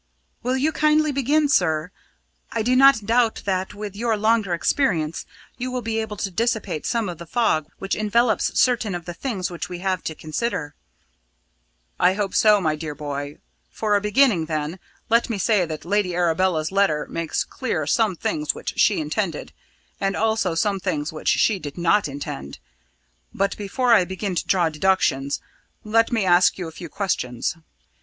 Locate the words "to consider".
10.05-10.73